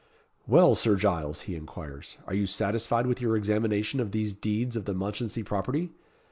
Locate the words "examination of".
3.37-4.09